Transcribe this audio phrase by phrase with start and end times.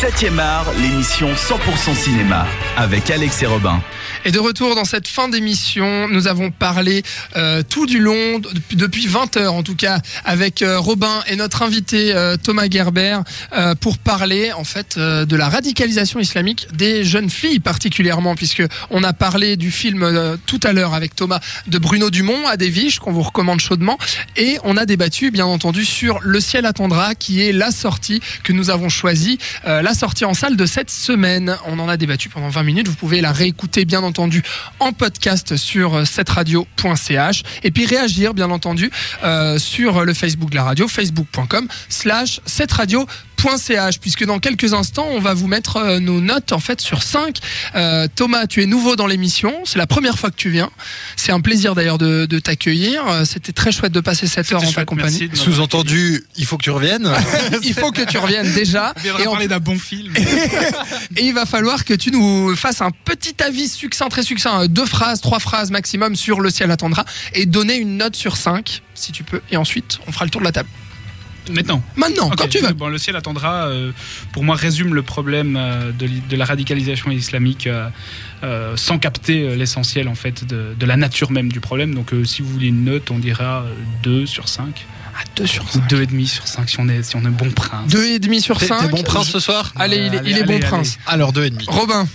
[0.00, 2.46] 7e art, l'émission 100% cinéma
[2.76, 3.80] avec Alex et Robin.
[4.26, 7.02] Et de retour dans cette fin d'émission, nous avons parlé
[7.36, 11.36] euh, tout du long, depuis, depuis 20 heures en tout cas, avec euh, Robin et
[11.36, 13.20] notre invité euh, Thomas Gerber
[13.52, 18.64] euh, pour parler en fait euh, de la radicalisation islamique des jeunes filles particulièrement, puisque
[18.90, 22.98] on a parlé du film tout à l'heure avec Thomas de Bruno Dumont à Desviches
[22.98, 23.96] qu'on vous recommande chaudement,
[24.36, 28.52] et on a débattu bien entendu sur Le ciel attendra, qui est la sortie que
[28.52, 29.38] nous avons choisie,
[29.86, 31.56] la sortie en salle de cette semaine.
[31.64, 32.88] On en a débattu pendant 20 minutes.
[32.88, 34.42] Vous pouvez la réécouter bien entendu
[34.80, 38.90] en podcast sur euh, cetteradio.ch et puis réagir bien entendu
[39.22, 42.40] euh, sur le Facebook de la radio, facebook.com slash
[43.36, 47.02] cetteradio.ch puisque dans quelques instants on va vous mettre euh, nos notes en fait sur
[47.02, 47.38] 5.
[47.74, 50.70] Euh, Thomas, tu es nouveau dans l'émission, c'est la première fois que tu viens.
[51.16, 53.06] C'est un plaisir d'ailleurs de, de t'accueillir.
[53.08, 55.30] Euh, C'était très chouette de passer cette heure en ta compagnie.
[55.34, 57.10] Sous-entendu, il faut que tu reviennes.
[57.62, 58.94] Il faut que tu reviennes déjà.
[58.96, 60.12] On Et en parler d'un bon film.
[61.16, 64.86] Et il va falloir que tu nous fasses un petit avis succinct, très succinct, deux
[64.86, 69.12] phrases, trois phrases maximum sur Le ciel attendra et donner une note sur 5, si
[69.12, 69.40] tu peux.
[69.50, 70.68] Et ensuite, on fera le tour de la table.
[71.50, 71.82] Maintenant.
[71.96, 72.72] Maintenant, Ok, quand tu veux.
[72.72, 73.92] Bon, le ciel attendra, euh,
[74.32, 77.88] pour moi, résume le problème euh, de, de la radicalisation islamique euh,
[78.44, 81.94] euh, sans capter euh, l'essentiel en fait de, de la nature même du problème.
[81.94, 83.72] Donc, euh, si vous voulez une note, on dira euh,
[84.02, 84.86] 2 sur 5.
[85.18, 85.90] Ah, 2 sur Ou 5.
[85.90, 87.90] 2,5 sur 5 si on est, si on est bon prince.
[87.90, 88.80] 2,5 sur T'es 5.
[88.82, 89.72] t'es bon prince ce soir?
[89.76, 90.60] Allez, il est, Allez, il est allez, bon allez.
[90.66, 90.98] prince.
[91.06, 91.64] Alors deux et demi.
[91.68, 92.06] Robin,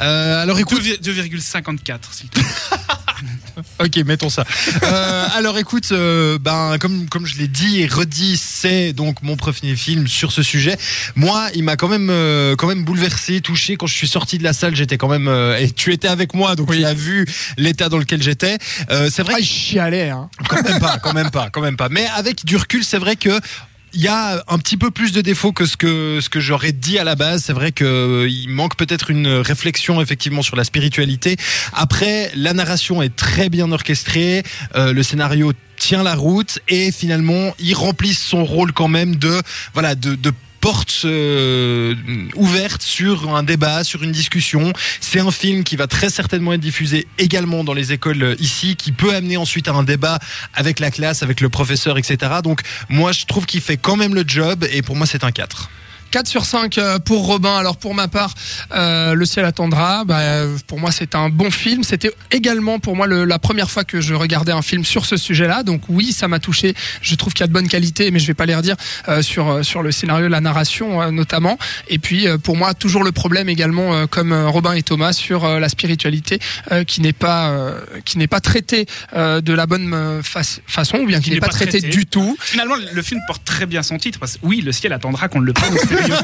[0.00, 2.48] Euh, alors écoute, 2,54 s'il te plaît.
[3.80, 4.44] ok, mettons ça.
[4.82, 9.36] Euh, alors écoute, euh, ben comme comme je l'ai dit et redit, c'est donc mon
[9.36, 10.76] premier film sur ce sujet.
[11.14, 14.44] Moi, il m'a quand même euh, quand même bouleversé, touché quand je suis sorti de
[14.44, 14.74] la salle.
[14.74, 15.28] J'étais quand même
[15.58, 18.58] et tu étais avec moi, donc tu as vu l'état dans lequel j'étais.
[18.88, 20.10] C'est vrai ah, il chialait.
[20.10, 20.28] Hein.
[20.48, 21.88] Quand même pas, quand même pas, quand même pas.
[21.88, 23.40] Mais avec du recul, c'est vrai que
[23.96, 26.72] il y a un petit peu plus de défauts que ce que ce que j'aurais
[26.72, 27.44] dit à la base.
[27.44, 31.36] C'est vrai que euh, manque peut-être une réflexion effectivement sur la spiritualité.
[31.72, 34.42] Après, la narration est très bien orchestrée,
[34.74, 39.40] euh, le scénario tient la route et finalement, il remplit son rôle quand même de
[39.72, 40.32] voilà de, de
[40.66, 41.94] porte euh,
[42.34, 44.72] ouverte sur un débat, sur une discussion.
[45.00, 48.74] C'est un film qui va très certainement être diffusé également dans les écoles euh, ici,
[48.74, 50.18] qui peut amener ensuite à un débat
[50.54, 52.40] avec la classe, avec le professeur, etc.
[52.42, 55.30] Donc moi, je trouve qu'il fait quand même le job et pour moi, c'est un
[55.30, 55.70] 4.
[56.10, 57.56] 4 sur 5 euh, pour Robin.
[57.56, 58.34] Alors pour ma part,
[58.74, 60.04] euh, Le ciel attendra.
[60.04, 60.20] Bah,
[60.66, 61.82] pour moi, c'est un bon film.
[61.84, 65.16] C'était également pour moi le- la première fois que je regardais un film sur ce
[65.16, 65.62] sujet-là.
[65.62, 66.74] Donc oui, ça m'a touché.
[67.02, 68.76] Je trouve qu'il y a de bonnes qualités, mais je vais pas les redire
[69.08, 71.58] euh, sur euh, sur le scénario, la narration euh, notamment.
[71.88, 75.44] Et puis euh, pour moi, toujours le problème également, euh, comme Robin et Thomas, sur
[75.44, 76.38] euh, la spiritualité
[76.72, 80.98] euh, qui n'est pas euh, qui n'est pas traitée euh, de la bonne fa- façon,
[80.98, 81.88] ou bien qui n'est pas, traitée traité.
[81.88, 82.36] du tout.
[82.40, 84.18] Finalement, le film porte très bien son titre.
[84.18, 86.16] Parce que oui, le ciel attendra qu'on le prenne you,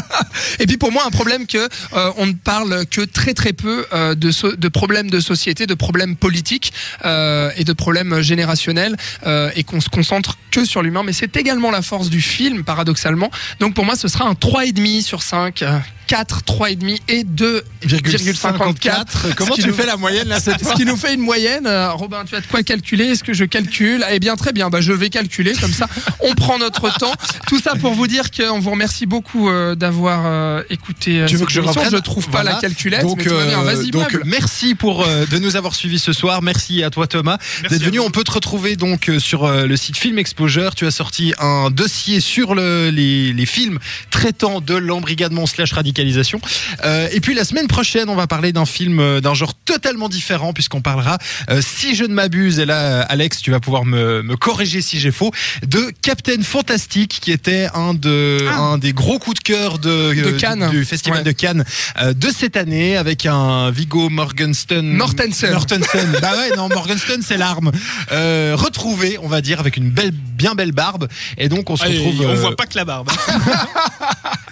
[0.60, 3.86] Et puis pour moi un problème que euh, on ne parle que très très peu
[3.92, 6.72] euh, de, so- de problèmes de société, de problèmes politiques
[7.04, 11.02] euh, et de problèmes générationnels euh, et qu'on se concentre que sur l'humain.
[11.04, 13.30] Mais c'est également la force du film paradoxalement.
[13.60, 15.62] Donc pour moi ce sera un 3,5 sur 5.
[15.62, 15.78] euh,
[16.08, 19.34] 4, 3,5 et 2,54.
[19.36, 21.66] Comment tu nous- fais la moyenne là cette ce qui nous fait une moyenne.
[21.66, 24.04] Euh, Robin, tu as de quoi calculer Est-ce que je calcule?
[24.10, 24.70] Eh bien, très bien.
[24.70, 25.88] Bah, je vais calculer comme ça.
[26.20, 27.12] On prend notre temps.
[27.48, 31.20] Tout ça pour vous dire qu'on vous remercie beaucoup euh, d'avoir euh, écouté.
[31.20, 32.52] euh, Tu veux que je reprenne Je trouve pas Voilà.
[32.52, 36.42] la calculette, donc, mais euh, donc merci pour de nous avoir suivis ce soir.
[36.42, 38.00] Merci à toi Thomas d'être venu.
[38.00, 40.74] On peut te retrouver donc sur le site Film Exposure.
[40.74, 43.78] Tu as sorti un dossier sur le- les, les films
[44.10, 46.40] traitant de l'embrigadement slash radicalisation.
[46.84, 50.52] Euh, et puis la semaine prochaine, on va parler d'un film d'un genre totalement différent
[50.52, 51.18] puisqu'on parlera,
[51.50, 54.98] euh, si je ne m'abuse, et là Alex, tu vas pouvoir me, me corriger si
[54.98, 55.30] j'ai faux,
[55.66, 58.58] de Captain Fantastic qui était un de Ah.
[58.58, 60.68] un des gros coups de cœur de, De euh, Cannes.
[60.70, 61.24] du festival Ouais.
[61.24, 61.64] de Cannes
[62.00, 65.52] euh, de cette année avec un Vigo Morgenstern Mortensen.
[65.52, 66.06] Mortensen.
[66.22, 67.72] bah ouais, non, Morgenstern c'est l'arme.
[68.12, 71.08] Euh, retrouvé, on va dire, avec une belle, bien belle barbe.
[71.38, 72.26] Et donc on se Allez, retrouve.
[72.28, 73.10] on voit pas que la barbe.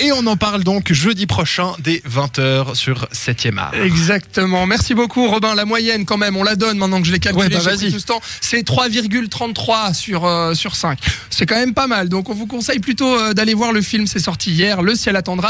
[0.00, 3.74] Et on en parle donc jeudi prochain dès 20h sur 7ème art.
[3.74, 4.66] Exactement.
[4.66, 5.54] Merci beaucoup, Robin.
[5.54, 7.56] La moyenne, quand même, on la donne maintenant que je l'ai calculé.
[7.56, 8.20] Ouais, bah, tout ce temps.
[8.40, 10.98] C'est 3,33 sur, euh, sur 5.
[11.30, 12.08] C'est quand même pas mal.
[12.08, 14.06] Donc, on vous conseille plutôt euh, d'aller voir le film.
[14.06, 14.82] C'est sorti hier.
[14.82, 15.46] Le ciel attendra.